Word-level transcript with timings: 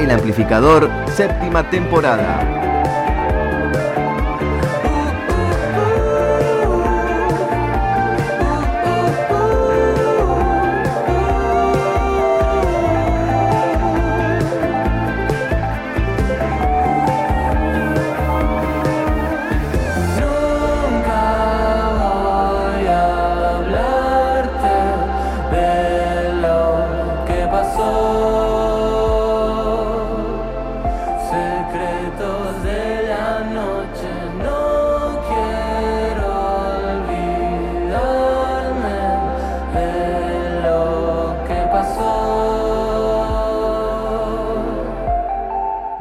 El 0.00 0.10
Amplificador, 0.10 0.90
séptima 1.14 1.68
temporada. 1.68 2.59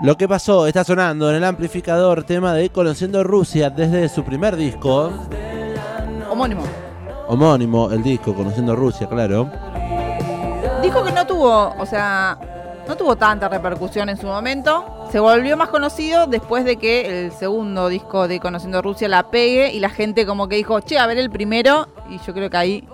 Lo 0.02 0.16
que 0.16 0.30
pasó 0.30 0.66
está 0.66 0.86
sonando 0.86 1.30
en 1.30 1.36
el 1.36 1.44
amplificador 1.44 2.24
tema 2.24 2.54
de 2.54 2.70
Conociendo 2.70 3.22
Rusia 3.22 3.70
desde 3.70 4.08
su 4.08 4.24
primer 4.24 4.56
disco. 4.56 5.12
Homónimo. 6.30 6.64
Homónimo, 7.28 7.92
el 7.92 8.02
disco 8.02 8.34
Conociendo 8.34 8.78
Rusia, 8.78 9.10
claro. 9.10 9.52
Dijo 10.82 11.04
que 11.04 11.12
no 11.12 11.28
tuvo, 11.28 11.76
o 11.78 11.86
sea, 11.86 12.40
no 12.88 12.96
tuvo 12.96 13.18
tanta 13.18 13.50
repercusión 13.50 14.08
en 14.08 14.16
su 14.16 14.26
momento. 14.26 15.06
Se 15.12 15.20
volvió 15.20 15.58
más 15.58 15.68
conocido 15.68 16.28
después 16.28 16.64
de 16.64 16.78
que 16.78 17.26
el 17.26 17.34
segundo 17.34 17.90
disco 17.90 18.30
de 18.30 18.40
Conociendo 18.40 18.82
Rusia 18.82 19.10
la 19.10 19.30
pegue 19.30 19.74
y 19.74 19.82
la 19.82 19.90
gente 19.90 20.26
como 20.26 20.48
que 20.48 20.56
dijo, 20.56 20.80
che, 20.80 20.98
a 20.98 21.08
ver 21.08 21.18
el 21.18 21.30
primero. 21.30 21.90
Y 22.10 22.20
yo 22.26 22.34
creo 22.34 22.50
que 22.50 22.58
ahí. 22.58 22.88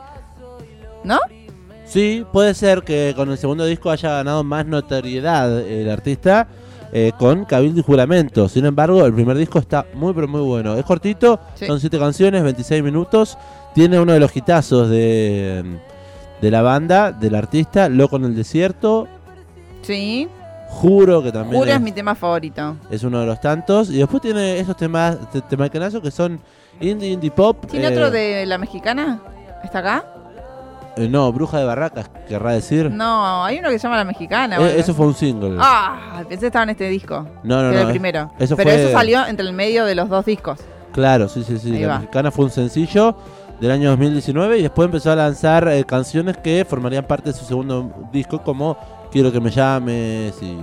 ¿No? 1.04 1.20
Sí, 1.86 2.26
puede 2.34 2.56
ser 2.56 2.82
que 2.82 3.14
con 3.16 3.30
el 3.30 3.38
segundo 3.38 3.64
disco 3.66 3.92
haya 3.92 4.10
ganado 4.10 4.44
más 4.44 4.66
notoriedad 4.66 5.60
el 5.60 5.88
artista. 5.92 6.48
Eh, 6.98 7.12
con 7.20 7.44
Cabildo 7.44 7.82
y 7.82 7.84
Juramento. 7.84 8.48
Sin 8.48 8.66
embargo, 8.66 9.06
el 9.06 9.14
primer 9.14 9.36
disco 9.36 9.60
está 9.60 9.86
muy, 9.96 10.14
pero 10.14 10.30
muy 10.30 10.40
bueno. 10.40 10.78
Es 10.78 10.86
cortito, 10.86 11.42
son 11.56 11.82
siete 11.82 12.00
canciones, 12.00 12.42
26 12.42 12.82
minutos. 12.82 13.38
Tiene 13.74 14.00
uno 14.00 14.14
de 14.14 14.22
los 14.22 14.34
hitazos 14.34 14.90
de, 14.90 15.78
de 16.40 16.52
la 16.52 16.62
banda, 16.62 17.12
del 17.12 17.36
artista, 17.36 17.90
Loco 17.90 18.16
en 18.16 18.24
el 18.24 18.36
Desierto. 18.38 19.10
Sí. 19.82 20.30
Juro 20.70 21.22
que 21.22 21.34
también. 21.34 21.60
Juro 21.60 21.74
es, 21.74 21.82
mi 21.82 21.92
tema 21.92 22.16
favorito. 22.16 22.78
Es 22.90 23.04
uno 23.04 23.20
de 23.20 23.26
los 23.26 23.42
tantos. 23.42 23.90
Y 23.90 23.98
después 23.98 24.22
tiene 24.22 24.58
esos 24.58 24.78
temas, 24.78 25.18
temas 25.50 25.70
que 25.70 26.12
son 26.12 26.40
indie, 26.80 27.10
indie 27.10 27.30
pop. 27.30 27.66
¿Tiene 27.70 27.90
otro 27.90 28.08
eh, 28.08 28.12
de 28.12 28.46
la 28.46 28.58
mexicana? 28.58 29.20
¿Está 29.66 29.80
acá? 29.80 30.15
Eh, 30.98 31.10
no, 31.10 31.32
Bruja 31.34 31.60
de 31.60 31.66
Barracas, 31.66 32.10
querrá 32.28 32.54
decir. 32.54 32.90
No, 32.90 33.44
hay 33.44 33.60
uno 33.60 33.70
que 33.70 33.78
se 33.80 33.84
llama 33.84 33.98
La 33.98 34.06
Mexicana. 34.06 34.58
Eh, 34.60 34.80
eso 34.80 34.94
fue 34.94 35.08
un 35.08 35.14
single. 35.14 35.58
Ah, 35.60 36.24
pensé 36.30 36.42
que 36.42 36.46
estaba 36.48 36.64
en 36.64 36.70
este 36.70 36.88
disco. 36.88 37.28
No, 37.44 37.62
no, 37.62 37.72
que 37.72 37.76
no. 37.76 37.82
el 37.82 37.90
primero. 37.90 38.32
Pero 38.38 38.70
eso 38.70 38.92
salió 38.92 39.26
entre 39.26 39.46
el 39.46 39.54
medio 39.54 39.86
de 39.86 39.96
los 39.96 40.10
dos 40.10 40.26
discos. 40.26 40.60
Claro, 40.94 41.28
sí, 41.28 41.44
sí, 41.44 41.58
sí. 41.58 41.78
la 41.80 42.00
Mexicana 42.00 42.32
fue 42.32 42.46
un 42.46 42.52
sencillo 42.52 43.18
del 43.60 43.72
año 43.72 43.90
2019 43.90 44.60
y 44.60 44.62
después 44.64 44.86
empezó 44.86 45.12
a 45.12 45.16
lanzar 45.16 45.68
eh, 45.68 45.84
canciones 45.84 46.38
que 46.38 46.66
formarían 46.68 47.06
parte 47.06 47.32
de 47.32 47.38
su 47.38 47.46
segundo 47.46 47.92
disco 48.12 48.42
como 48.42 48.78
Quiero 49.12 49.32
que 49.32 49.40
me 49.40 49.50
llames 49.50 50.42
y 50.42 50.58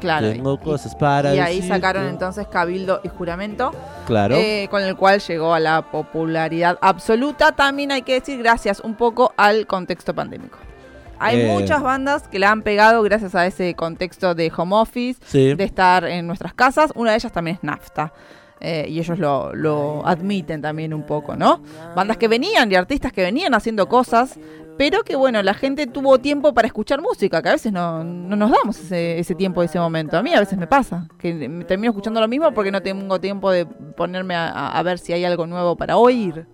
Claro. 0.00 0.30
Tengo 0.30 0.58
cosas 0.60 0.94
para 0.94 1.34
Y 1.34 1.38
ahí 1.38 1.62
sacaron 1.62 2.06
entonces 2.06 2.46
Cabildo 2.46 3.00
y 3.02 3.08
Juramento. 3.08 3.72
Claro. 4.06 4.36
Eh, 4.36 4.68
con 4.70 4.82
el 4.82 4.96
cual 4.96 5.20
llegó 5.20 5.54
a 5.54 5.60
la 5.60 5.82
popularidad 5.90 6.78
absoluta. 6.80 7.52
También 7.52 7.92
hay 7.92 8.02
que 8.02 8.14
decir 8.14 8.38
gracias 8.38 8.80
un 8.80 8.94
poco 8.94 9.32
al 9.36 9.66
contexto 9.66 10.14
pandémico. 10.14 10.58
Hay 11.18 11.40
eh. 11.40 11.46
muchas 11.52 11.82
bandas 11.82 12.28
que 12.28 12.38
la 12.38 12.50
han 12.50 12.62
pegado 12.62 13.02
gracias 13.02 13.34
a 13.34 13.46
ese 13.46 13.74
contexto 13.74 14.34
de 14.34 14.52
home 14.54 14.76
office, 14.76 15.20
de 15.32 15.64
estar 15.64 16.04
en 16.04 16.26
nuestras 16.26 16.52
casas. 16.54 16.92
Una 16.94 17.12
de 17.12 17.16
ellas 17.16 17.32
también 17.32 17.56
es 17.56 17.64
Nafta. 17.64 18.12
Eh, 18.60 18.86
y 18.88 18.98
ellos 18.98 19.18
lo, 19.18 19.54
lo, 19.54 20.06
admiten 20.06 20.62
también 20.62 20.94
un 20.94 21.04
poco, 21.04 21.36
¿no? 21.36 21.60
Bandas 21.94 22.16
que 22.16 22.26
venían 22.26 22.72
y 22.72 22.74
artistas 22.74 23.12
que 23.12 23.22
venían 23.22 23.52
haciendo 23.54 23.86
cosas 23.86 24.38
pero 24.76 25.02
que 25.04 25.16
bueno, 25.16 25.42
la 25.42 25.54
gente 25.54 25.86
tuvo 25.86 26.18
tiempo 26.18 26.52
para 26.52 26.66
escuchar 26.66 27.00
música, 27.00 27.40
que 27.42 27.48
a 27.48 27.52
veces 27.52 27.72
no, 27.72 28.04
no 28.04 28.36
nos 28.36 28.50
damos 28.50 28.78
ese, 28.78 29.18
ese 29.18 29.34
tiempo, 29.34 29.62
ese 29.62 29.78
momento. 29.78 30.18
A 30.18 30.22
mí 30.22 30.34
a 30.34 30.40
veces 30.40 30.58
me 30.58 30.66
pasa, 30.66 31.08
que 31.18 31.64
termino 31.66 31.90
escuchando 31.90 32.20
lo 32.20 32.28
mismo 32.28 32.52
porque 32.52 32.70
no 32.70 32.82
tengo 32.82 33.18
tiempo 33.18 33.50
de 33.50 33.64
ponerme 33.64 34.34
a, 34.34 34.68
a 34.68 34.82
ver 34.82 34.98
si 34.98 35.12
hay 35.12 35.24
algo 35.24 35.46
nuevo 35.46 35.76
para 35.76 35.96
oír. 35.96 36.46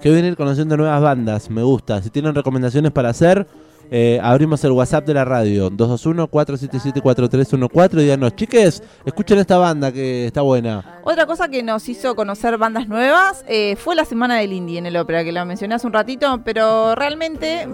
Que 0.00 0.10
venir 0.10 0.36
conociendo 0.36 0.76
nuevas 0.76 1.00
bandas, 1.00 1.50
me 1.50 1.62
gusta. 1.62 2.02
Si 2.02 2.10
tienen 2.10 2.34
recomendaciones 2.34 2.90
para 2.90 3.10
hacer, 3.10 3.46
eh, 3.94 4.18
abrimos 4.22 4.64
el 4.64 4.72
WhatsApp 4.72 5.04
de 5.04 5.12
la 5.12 5.26
radio, 5.26 5.70
221-477-4314 5.70 7.92
y 7.92 7.96
díganos, 7.96 8.34
chiques, 8.34 8.82
escuchen 9.04 9.38
esta 9.38 9.58
banda 9.58 9.92
que 9.92 10.24
está 10.26 10.40
buena. 10.40 11.02
Otra 11.04 11.26
cosa 11.26 11.48
que 11.48 11.62
nos 11.62 11.86
hizo 11.90 12.16
conocer 12.16 12.56
bandas 12.56 12.88
nuevas 12.88 13.44
eh, 13.46 13.76
fue 13.76 13.94
la 13.94 14.06
Semana 14.06 14.38
del 14.38 14.54
Indie 14.54 14.78
en 14.78 14.86
el 14.86 14.96
ópera, 14.96 15.22
que 15.24 15.32
lo 15.32 15.44
mencioné 15.44 15.74
hace 15.74 15.86
un 15.86 15.92
ratito, 15.92 16.40
pero 16.42 16.94
realmente, 16.94 17.68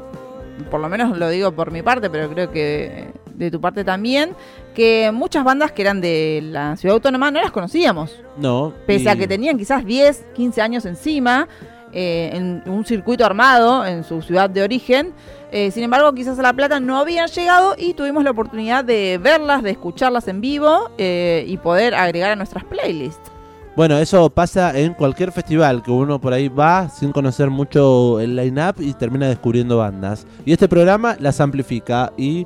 por 0.72 0.80
lo 0.80 0.88
menos 0.88 1.16
lo 1.16 1.28
digo 1.28 1.52
por 1.52 1.70
mi 1.70 1.82
parte, 1.82 2.10
pero 2.10 2.28
creo 2.28 2.50
que 2.50 3.12
de 3.32 3.52
tu 3.52 3.60
parte 3.60 3.84
también, 3.84 4.34
que 4.74 5.12
muchas 5.12 5.44
bandas 5.44 5.70
que 5.70 5.82
eran 5.82 6.00
de 6.00 6.40
la 6.42 6.76
ciudad 6.76 6.94
autónoma 6.94 7.30
no 7.30 7.40
las 7.40 7.52
conocíamos. 7.52 8.12
No. 8.36 8.74
Pese 8.88 9.08
a 9.08 9.14
que 9.14 9.28
tenían 9.28 9.56
quizás 9.56 9.86
10, 9.86 10.24
15 10.34 10.62
años 10.62 10.84
encima, 10.84 11.46
eh, 11.92 12.30
en 12.32 12.62
un 12.66 12.84
circuito 12.84 13.24
armado 13.24 13.86
en 13.86 14.04
su 14.04 14.22
ciudad 14.22 14.50
de 14.50 14.62
origen. 14.62 15.12
Eh, 15.50 15.70
sin 15.70 15.82
embargo, 15.82 16.12
quizás 16.12 16.38
a 16.38 16.42
La 16.42 16.52
Plata 16.52 16.80
no 16.80 16.98
habían 16.98 17.28
llegado 17.28 17.74
y 17.78 17.94
tuvimos 17.94 18.24
la 18.24 18.30
oportunidad 18.30 18.84
de 18.84 19.18
verlas, 19.22 19.62
de 19.62 19.70
escucharlas 19.70 20.28
en 20.28 20.40
vivo 20.40 20.90
eh, 20.98 21.44
y 21.46 21.56
poder 21.56 21.94
agregar 21.94 22.32
a 22.32 22.36
nuestras 22.36 22.64
playlists. 22.64 23.30
Bueno, 23.76 23.96
eso 23.98 24.28
pasa 24.28 24.76
en 24.76 24.92
cualquier 24.92 25.30
festival 25.30 25.82
que 25.84 25.92
uno 25.92 26.20
por 26.20 26.32
ahí 26.32 26.48
va 26.48 26.88
sin 26.88 27.12
conocer 27.12 27.48
mucho 27.48 28.18
el 28.18 28.34
line-up 28.34 28.74
y 28.80 28.92
termina 28.92 29.28
descubriendo 29.28 29.78
bandas. 29.78 30.26
Y 30.44 30.52
este 30.52 30.68
programa 30.68 31.16
las 31.20 31.40
amplifica 31.40 32.12
y 32.16 32.44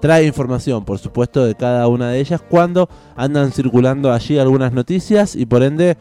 trae 0.00 0.24
información, 0.24 0.84
por 0.84 0.98
supuesto, 0.98 1.44
de 1.44 1.54
cada 1.54 1.86
una 1.86 2.10
de 2.10 2.20
ellas 2.20 2.40
cuando 2.40 2.88
andan 3.14 3.52
circulando 3.52 4.10
allí 4.12 4.38
algunas 4.38 4.72
noticias 4.72 5.36
y 5.36 5.44
por 5.46 5.62
ende 5.62 5.98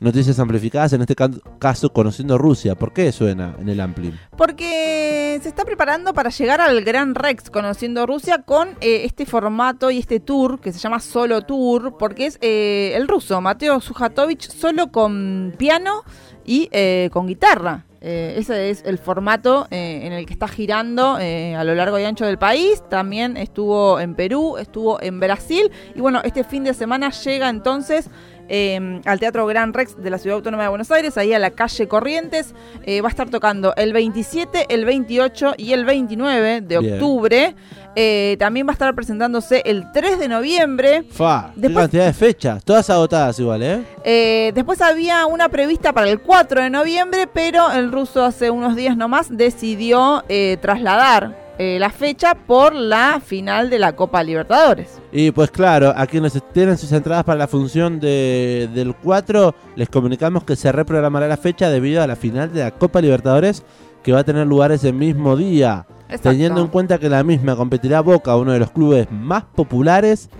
noticias 0.00 0.38
amplificadas, 0.38 0.92
en 0.92 1.00
este 1.02 1.16
caso 1.58 1.92
conociendo 1.92 2.38
Rusia. 2.38 2.74
¿Por 2.74 2.92
qué 2.92 3.10
suena 3.12 3.56
en 3.58 3.68
el 3.68 3.80
Ampli? 3.80 4.12
Porque 4.36 5.38
se 5.42 5.48
está 5.48 5.64
preparando 5.64 6.14
para 6.14 6.30
llegar 6.30 6.60
al 6.60 6.82
Gran 6.82 7.14
Rex 7.14 7.50
conociendo 7.50 8.06
Rusia 8.06 8.42
con 8.42 8.70
eh, 8.80 9.02
este 9.04 9.26
formato 9.26 9.90
y 9.90 9.98
este 9.98 10.20
tour 10.20 10.60
que 10.60 10.72
se 10.72 10.78
llama 10.78 11.00
Solo 11.00 11.42
Tour, 11.42 11.96
porque 11.98 12.26
es 12.26 12.38
eh, 12.40 12.92
el 12.94 13.08
ruso 13.08 13.40
Mateo 13.40 13.80
Sujatovich 13.80 14.48
solo 14.48 14.90
con 14.92 15.54
piano 15.56 16.02
y 16.44 16.68
eh, 16.72 17.10
con 17.12 17.26
guitarra. 17.26 17.84
ese 18.00 18.70
es 18.70 18.82
el 18.86 18.98
formato 18.98 19.66
en 19.70 20.12
el 20.12 20.24
que 20.24 20.32
está 20.32 20.48
girando 20.48 21.16
a 21.16 21.64
lo 21.64 21.74
largo 21.74 21.98
y 21.98 22.04
ancho 22.04 22.24
del 22.24 22.38
país. 22.38 22.82
También 22.88 23.36
estuvo 23.36 24.00
en 24.00 24.14
Perú, 24.14 24.56
estuvo 24.56 25.02
en 25.02 25.20
Brasil. 25.20 25.70
Y 25.94 26.00
bueno, 26.00 26.20
este 26.24 26.44
fin 26.44 26.64
de 26.64 26.74
semana 26.74 27.10
llega 27.10 27.50
entonces 27.50 28.08
Em, 28.48 29.02
al 29.04 29.20
Teatro 29.20 29.46
Gran 29.46 29.74
Rex 29.74 30.02
de 30.02 30.08
la 30.08 30.16
Ciudad 30.16 30.36
Autónoma 30.36 30.62
de 30.62 30.68
Buenos 30.70 30.90
Aires, 30.90 31.18
ahí 31.18 31.34
a 31.34 31.38
la 31.38 31.50
calle 31.50 31.86
Corrientes. 31.86 32.54
Eh, 32.84 33.02
va 33.02 33.08
a 33.08 33.10
estar 33.10 33.28
tocando 33.28 33.74
el 33.76 33.92
27, 33.92 34.66
el 34.70 34.86
28 34.86 35.54
y 35.58 35.72
el 35.72 35.84
29 35.84 36.62
de 36.62 36.78
octubre. 36.78 37.54
Eh, 37.94 38.36
también 38.38 38.66
va 38.66 38.70
a 38.70 38.72
estar 38.72 38.94
presentándose 38.94 39.62
el 39.66 39.92
3 39.92 40.18
de 40.18 40.28
noviembre. 40.28 41.02
Fa, 41.10 41.50
después, 41.54 41.84
cantidad 41.84 42.06
de 42.06 42.12
fechas, 42.12 42.64
todas 42.64 42.88
agotadas 42.88 43.38
igual, 43.38 43.62
¿eh? 43.62 43.82
¿eh? 44.04 44.52
Después 44.54 44.80
había 44.80 45.26
una 45.26 45.48
prevista 45.48 45.92
para 45.92 46.08
el 46.08 46.20
4 46.20 46.62
de 46.62 46.70
noviembre, 46.70 47.26
pero 47.26 47.70
el 47.72 47.92
ruso 47.92 48.24
hace 48.24 48.50
unos 48.50 48.76
días 48.76 48.96
nomás 48.96 49.36
decidió 49.36 50.24
trasladar 50.60 51.47
eh, 51.58 51.78
la 51.80 51.90
fecha 51.90 52.34
por 52.34 52.72
la 52.72 53.20
final 53.24 53.68
de 53.68 53.80
la 53.80 53.96
Copa 53.96 54.22
Libertadores. 54.22 55.00
Y 55.10 55.32
pues 55.32 55.50
claro, 55.50 55.92
a 55.96 56.06
quienes 56.06 56.40
tienen 56.52 56.78
sus 56.78 56.92
entradas 56.92 57.24
para 57.24 57.38
la 57.38 57.48
función 57.48 57.98
de, 57.98 58.68
del 58.72 58.94
4, 58.94 59.54
les 59.74 59.88
comunicamos 59.88 60.44
que 60.44 60.54
se 60.54 60.70
reprogramará 60.70 61.26
la 61.26 61.36
fecha 61.36 61.68
debido 61.68 62.00
a 62.00 62.06
la 62.06 62.14
final 62.14 62.52
de 62.52 62.60
la 62.60 62.70
Copa 62.70 63.00
Libertadores 63.00 63.64
que 64.04 64.12
va 64.12 64.20
a 64.20 64.24
tener 64.24 64.46
lugar 64.46 64.70
ese 64.70 64.92
mismo 64.92 65.36
día. 65.36 65.84
Teniendo 66.22 66.60
en 66.62 66.68
cuenta 66.68 66.98
que 66.98 67.08
la 67.08 67.22
misma 67.24 67.56
competirá 67.56 68.00
Boca, 68.00 68.36
uno 68.36 68.52
de 68.52 68.60
los 68.60 68.70
clubes 68.70 69.10
más 69.10 69.42
populares 69.42 70.30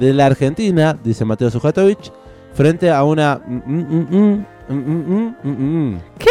de 0.00 0.12
la 0.12 0.26
Argentina, 0.26 0.98
dice 1.04 1.24
Mateo 1.24 1.50
Sujatovic, 1.50 2.10
frente 2.54 2.90
a 2.90 3.04
una... 3.04 3.40
¿Qué? 6.18 6.30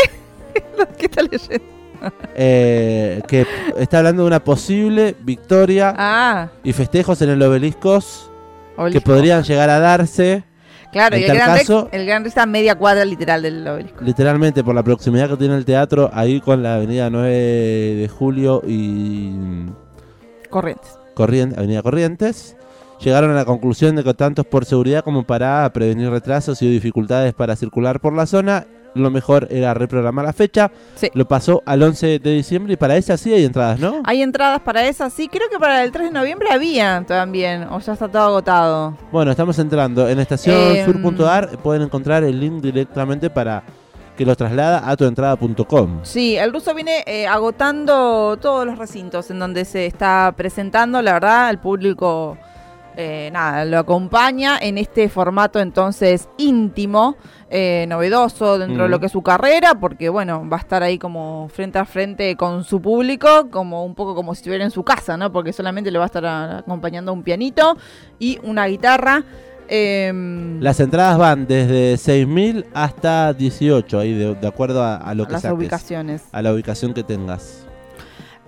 ¿Qué 0.98 1.06
está 1.06 1.22
leyendo? 1.22 1.73
Eh, 2.36 3.22
que 3.28 3.46
está 3.78 4.00
hablando 4.00 4.24
de 4.24 4.28
una 4.28 4.44
posible 4.44 5.16
victoria 5.24 5.94
Ah, 5.98 6.50
y 6.64 6.74
festejos 6.74 7.22
en 7.22 7.30
el 7.30 7.42
obeliscos 7.42 8.30
que 8.76 8.82
obelisco. 8.82 9.12
podrían 9.12 9.44
llegar 9.44 9.70
a 9.70 9.80
darse 9.80 10.44
Claro, 10.92 11.16
en 11.16 11.22
y 11.22 11.26
el 11.26 11.36
gran, 11.36 11.58
caso- 11.58 11.90
el 11.92 12.06
gran 12.06 12.26
está 12.26 12.44
a 12.44 12.46
media 12.46 12.76
cuadra 12.76 13.04
literal 13.06 13.42
del 13.42 13.68
obelisco. 13.68 14.04
literalmente 14.04 14.64
por 14.64 14.76
la 14.76 14.84
proximidad 14.84 15.28
que 15.30 15.38
tiene 15.38 15.56
el 15.56 15.66
teatro 15.66 16.10
ahí 16.14 16.40
con 16.40 16.62
la 16.62 16.76
avenida 16.76 17.10
9 17.10 17.30
de 17.32 18.08
Julio 18.16 18.62
y 18.68 19.32
Corrientes. 20.50 20.98
Corrientes, 21.16 21.58
Avenida 21.58 21.82
Corrientes, 21.82 22.56
llegaron 23.00 23.32
a 23.32 23.34
la 23.36 23.46
conclusión 23.46 23.96
de 23.96 24.04
que 24.04 24.14
tanto 24.14 24.42
es 24.44 24.48
por 24.48 24.66
seguridad 24.66 25.04
como 25.04 25.24
para 25.24 25.68
prevenir 25.74 26.10
retrasos 26.10 26.62
y 26.62 26.70
dificultades 26.70 27.34
para 27.34 27.56
circular 27.56 28.00
por 28.00 28.14
la 28.14 28.26
zona, 28.26 28.66
lo 28.96 29.10
mejor 29.12 29.48
era 29.50 29.74
reprogramar 29.74 30.26
la 30.26 30.34
fecha. 30.34 30.72
Sí. 30.96 31.10
Lo 31.14 31.28
pasó 31.28 31.64
al 31.66 31.82
11 31.84 32.20
de 32.20 32.32
diciembre 32.32 32.74
y 32.74 32.78
para 32.78 32.98
esa 32.98 33.18
sí 33.18 33.34
hay 33.34 33.46
entradas, 33.46 33.80
¿no? 33.80 34.02
Hay 34.06 34.22
entradas 34.22 34.62
para 34.62 34.86
esa, 34.88 35.10
sí. 35.10 35.28
Creo 35.28 35.50
que 35.50 35.60
para 35.60 35.84
el 35.84 35.92
3 35.92 36.08
de 36.08 36.12
noviembre 36.20 36.50
había 36.52 37.04
también, 37.08 37.64
o 37.70 37.80
ya 37.80 37.94
está 37.94 38.08
todo 38.08 38.24
agotado. 38.24 38.98
Bueno, 39.12 39.32
estamos 39.32 39.58
entrando 39.60 40.08
en 40.08 40.20
Eh, 40.20 40.22
estacionsur.ar, 40.22 41.58
pueden 41.60 41.84
encontrar 41.84 42.24
el 42.24 42.40
link 42.40 42.62
directamente 42.62 43.30
para 43.30 43.64
que 44.18 44.26
los 44.26 44.38
traslada 44.38 44.88
a 44.88 44.96
tuentrada.com. 44.96 46.02
Sí, 46.04 46.36
el 46.38 46.54
ruso 46.54 46.76
viene 46.76 47.04
eh, 47.08 47.26
agotando 47.26 48.38
todos 48.38 48.66
los 48.66 48.78
recintos 48.78 49.32
en 49.32 49.40
donde 49.40 49.66
se 49.66 49.88
está 49.88 50.32
presentando. 50.38 51.02
La 51.02 51.14
verdad, 51.14 51.50
el 51.50 51.58
público, 51.58 52.38
eh, 52.96 53.30
nada, 53.34 53.66
lo 53.66 53.80
acompaña 53.80 54.58
en 54.62 54.78
este 54.78 55.10
formato 55.10 55.60
entonces 55.60 56.30
íntimo, 56.38 57.16
eh, 57.50 57.86
novedoso 57.88 58.58
dentro 58.58 58.84
de 58.84 58.90
lo 58.90 59.00
que 59.00 59.08
es 59.08 59.12
su 59.12 59.22
carrera, 59.22 59.76
porque 59.76 60.10
bueno, 60.10 60.48
va 60.50 60.58
a 60.58 60.60
estar 60.60 60.84
ahí 60.84 60.98
como 60.98 61.50
frente 61.50 61.80
a 61.80 61.86
frente 61.86 62.36
con 62.36 62.64
su 62.64 62.82
público, 62.82 63.50
como 63.52 63.86
un 63.86 63.96
poco 63.96 64.16
como 64.16 64.34
si 64.36 64.40
estuviera 64.40 64.64
en 64.64 64.72
su 64.72 64.84
casa, 64.84 65.18
¿no? 65.18 65.32
Porque 65.32 65.54
solamente 65.54 65.92
le 65.92 65.98
va 66.00 66.06
a 66.06 66.08
estar 66.08 66.26
acompañando 66.26 67.14
un 67.14 67.24
pianito 67.24 67.78
y 68.20 68.40
una 68.44 68.66
guitarra. 68.66 69.24
Em, 69.68 70.60
Las 70.62 70.80
entradas 70.80 71.18
van 71.18 71.48
desde 71.48 71.96
6.000 71.96 72.66
hasta 72.74 73.34
18, 73.34 74.00
ahí 74.00 74.14
de, 74.14 74.36
de 74.36 74.48
acuerdo 74.48 74.84
a, 74.84 74.98
a 74.98 75.14
lo 75.16 75.24
a 75.24 75.28
que 75.28 75.34
las 75.34 75.42
saques, 75.44 75.58
ubicaciones. 75.58 76.24
a 76.32 76.42
la 76.42 76.54
ubicación 76.54 76.94
que 76.94 77.04
tengas. 77.04 77.66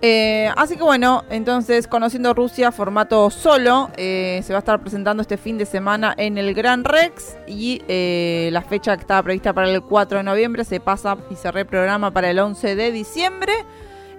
Eh, 0.01 0.49
así 0.57 0.75
que 0.75 0.83
bueno, 0.83 1.23
entonces 1.29 1.87
conociendo 1.87 2.33
Rusia, 2.33 2.71
formato 2.71 3.29
solo, 3.29 3.89
eh, 3.97 4.41
se 4.43 4.53
va 4.53 4.57
a 4.57 4.59
estar 4.59 4.79
presentando 4.81 5.21
este 5.21 5.37
fin 5.37 5.57
de 5.57 5.65
semana 5.65 6.13
en 6.17 6.37
el 6.37 6.53
Gran 6.53 6.83
Rex 6.83 7.37
y 7.47 7.81
eh, 7.87 8.49
la 8.51 8.61
fecha 8.61 8.95
que 8.97 9.01
estaba 9.01 9.23
prevista 9.23 9.53
para 9.53 9.69
el 9.69 9.81
4 9.81 10.17
de 10.19 10.23
noviembre 10.23 10.63
se 10.65 10.79
pasa 10.79 11.17
y 11.31 11.35
se 11.35 11.51
reprograma 11.51 12.11
para 12.11 12.29
el 12.29 12.37
11 12.39 12.75
de 12.75 12.91
diciembre. 12.91 13.53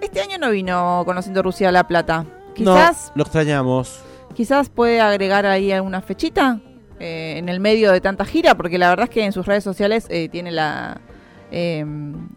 Este 0.00 0.20
año 0.20 0.38
no 0.38 0.50
vino 0.50 1.02
conociendo 1.05 1.43
Rusia 1.43 1.69
a 1.69 1.73
La 1.73 1.87
Plata. 1.87 2.25
Quizás, 2.55 3.08
No, 3.08 3.12
lo 3.17 3.23
extrañamos. 3.25 4.00
quizás 4.34 4.70
puede 4.70 5.00
agregar 5.00 5.44
ahí 5.46 5.73
alguna 5.73 6.00
fechita 6.00 6.58
eh, 6.99 7.34
en 7.37 7.49
el 7.50 7.61
medio 7.61 7.93
de 7.93 8.00
tanta 8.00 8.25
gira, 8.25 8.55
porque 8.56 8.78
la 8.78 8.88
verdad 8.88 9.05
es 9.05 9.11
que 9.11 9.25
en 9.25 9.32
sus 9.32 9.44
redes 9.46 9.62
sociales 9.62 10.06
eh, 10.08 10.28
tiene 10.31 10.50
la 10.50 11.00
em, 11.50 12.28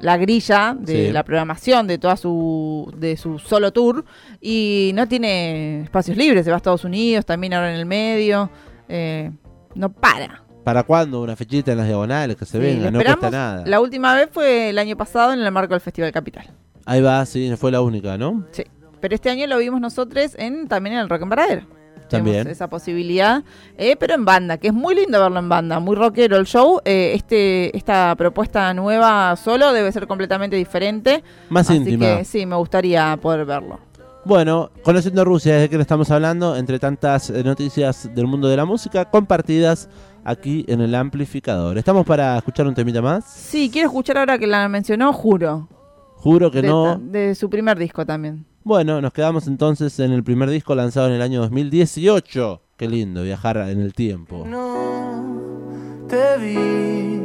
la 0.00 0.16
grilla 0.16 0.74
de 0.78 1.06
Sí. 1.08 1.12
la 1.12 1.24
programación 1.24 1.86
de 1.86 1.98
toda 1.98 2.16
su 2.16 2.92
de 2.96 3.16
su 3.16 3.38
solo 3.38 3.72
tour 3.72 4.04
y 4.40 4.92
no 4.94 5.06
tiene 5.08 5.82
espacios 5.82 6.16
libres, 6.16 6.44
se 6.44 6.50
va 6.50 6.56
a 6.56 6.58
Estados 6.58 6.84
Unidos, 6.84 7.26
también 7.26 7.52
ahora 7.54 7.72
en 7.72 7.78
el 7.78 7.86
medio, 7.86 8.50
eh, 8.88 9.30
no 9.74 9.92
para. 9.92 10.42
¿Para 10.64 10.82
cuándo? 10.82 11.22
Una 11.22 11.36
fechita 11.36 11.72
en 11.72 11.78
las 11.78 11.86
diagonales 11.86 12.36
que 12.36 12.44
se 12.44 12.58
Sí, 12.58 12.64
venga, 12.64 12.90
no 12.90 13.00
cuesta 13.02 13.30
nada. 13.30 13.64
La 13.66 13.80
última 13.80 14.14
vez 14.14 14.28
fue 14.30 14.70
el 14.70 14.78
año 14.78 14.96
pasado 14.96 15.32
en 15.32 15.40
el 15.40 15.50
marco 15.52 15.72
del 15.74 15.80
Festival 15.80 16.12
Capital. 16.12 16.46
Ahí 16.84 17.00
va, 17.00 17.24
sí, 17.26 17.52
fue 17.56 17.70
la 17.70 17.80
única, 17.80 18.18
¿no? 18.18 18.46
Sí. 18.52 18.64
Pero 19.00 19.14
este 19.14 19.30
año 19.30 19.46
lo 19.46 19.56
vimos 19.58 19.80
nosotros 19.80 20.34
en 20.38 20.68
también 20.68 20.94
en 20.96 21.00
el 21.02 21.08
Rock 21.08 21.22
en 21.22 21.28
Varadero. 21.30 21.66
También. 22.10 22.36
Tenemos 22.38 22.52
esa 22.52 22.68
posibilidad, 22.68 23.42
eh, 23.78 23.96
pero 23.96 24.14
en 24.14 24.24
banda, 24.24 24.58
que 24.58 24.68
es 24.68 24.74
muy 24.74 24.94
lindo 24.94 25.20
verlo 25.20 25.38
en 25.38 25.48
banda, 25.48 25.80
muy 25.80 25.96
rockero 25.96 26.36
el 26.36 26.46
show. 26.46 26.80
Eh, 26.84 27.12
este 27.14 27.76
Esta 27.76 28.14
propuesta 28.16 28.74
nueva 28.74 29.36
solo 29.36 29.72
debe 29.72 29.90
ser 29.92 30.06
completamente 30.06 30.56
diferente. 30.56 31.22
Más 31.48 31.68
así 31.68 31.76
íntima. 31.76 32.18
que 32.18 32.24
sí, 32.24 32.44
me 32.46 32.56
gustaría 32.56 33.16
poder 33.16 33.44
verlo. 33.44 33.78
Bueno, 34.24 34.70
conociendo 34.82 35.24
Rusia, 35.24 35.54
desde 35.54 35.70
que 35.70 35.76
le 35.76 35.82
estamos 35.82 36.10
hablando, 36.10 36.54
entre 36.56 36.78
tantas 36.78 37.30
eh, 37.30 37.42
noticias 37.42 38.10
del 38.14 38.26
mundo 38.26 38.48
de 38.48 38.56
la 38.56 38.66
música 38.66 39.06
compartidas 39.06 39.88
aquí 40.24 40.64
en 40.68 40.82
el 40.82 40.94
amplificador. 40.94 41.78
¿Estamos 41.78 42.04
para 42.04 42.36
escuchar 42.36 42.66
un 42.66 42.74
temita 42.74 43.00
más? 43.00 43.24
Sí, 43.24 43.70
quiero 43.72 43.88
escuchar 43.88 44.18
ahora 44.18 44.38
que 44.38 44.46
la 44.46 44.68
mencionó, 44.68 45.12
juro. 45.14 45.68
Juro 46.16 46.50
que 46.50 46.60
de, 46.60 46.68
no. 46.68 46.98
de 46.98 47.34
su 47.34 47.48
primer 47.48 47.78
disco 47.78 48.04
también. 48.04 48.44
Bueno, 48.62 49.00
nos 49.00 49.14
quedamos 49.14 49.46
entonces 49.46 49.98
en 50.00 50.12
el 50.12 50.22
primer 50.22 50.50
disco 50.50 50.74
lanzado 50.74 51.08
en 51.08 51.14
el 51.14 51.22
año 51.22 51.40
2018. 51.40 52.60
Qué 52.76 52.88
lindo 52.88 53.22
viajar 53.22 53.56
en 53.56 53.80
el 53.80 53.94
tiempo. 53.94 54.44
No 54.46 56.04
te 56.06 56.36
vi 56.36 57.22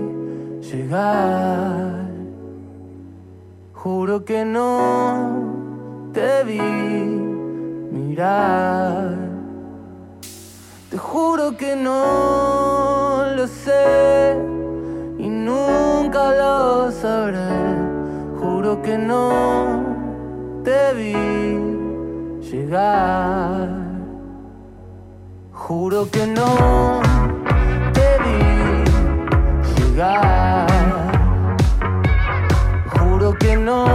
llegar. 0.61 2.09
Juro 3.73 4.23
que 4.23 4.45
no 4.45 6.09
te 6.13 6.45
vi 6.45 6.61
mirar. 7.91 9.17
Te 10.89 10.97
juro 10.97 11.57
que 11.57 11.75
no 11.75 13.25
lo 13.35 13.45
sé 13.45 14.37
y 15.19 15.27
nunca 15.27 16.33
lo 16.33 16.91
sabré. 16.91 17.49
Juro 18.39 18.81
que 18.81 18.97
no 18.97 19.74
te 20.65 20.93
vi 20.95 21.13
llegar. 22.49 23.69
Juro 25.53 26.09
que 26.09 26.25
no 26.25 27.01
te 27.93 28.07
vi 28.23 28.41
llegar. 29.75 30.67
Juro 32.97 33.33
que 33.33 33.55
no 33.55 33.94